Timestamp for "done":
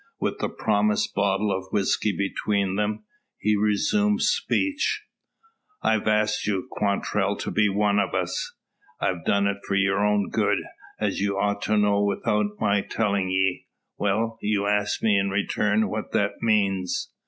9.25-9.45